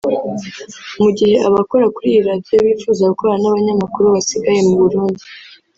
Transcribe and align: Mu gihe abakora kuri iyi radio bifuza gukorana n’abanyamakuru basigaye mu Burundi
Mu 1.01 1.09
gihe 1.17 1.35
abakora 1.47 1.85
kuri 1.95 2.07
iyi 2.13 2.21
radio 2.29 2.57
bifuza 2.67 3.09
gukorana 3.11 3.41
n’abanyamakuru 3.45 4.05
basigaye 4.15 4.59
mu 4.67 4.75
Burundi 4.81 5.23